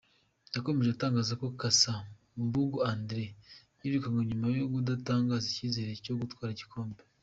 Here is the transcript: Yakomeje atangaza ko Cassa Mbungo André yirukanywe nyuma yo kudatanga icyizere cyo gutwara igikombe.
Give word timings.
Yakomeje 0.55 0.89
atangaza 0.91 1.33
ko 1.41 1.45
Cassa 1.59 1.93
Mbungo 2.45 2.77
André 2.91 3.25
yirukanywe 3.81 4.21
nyuma 4.29 4.45
yo 4.57 4.65
kudatanga 4.73 5.33
icyizere 5.49 5.91
cyo 6.05 6.13
gutwara 6.19 6.51
igikombe. 6.53 6.99